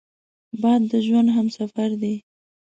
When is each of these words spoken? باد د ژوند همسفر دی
باد 0.61 0.81
د 0.91 0.93
ژوند 1.05 1.29
همسفر 1.37 1.89
دی 2.01 2.15